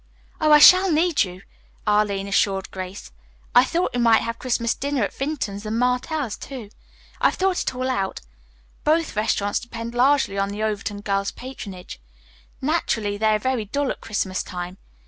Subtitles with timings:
[0.39, 1.43] "Oh, I shall need you,"
[1.85, 3.11] Arline assured Grace.
[3.53, 6.71] "I thought we might have Christmas dinner at Vinton's and Martell's, too.
[7.19, 8.19] I've thought it all out.
[8.83, 12.01] Both restaurants depend largely on the Overton girls' patronage.
[12.61, 14.79] Naturally, they are very dull at Christmas time.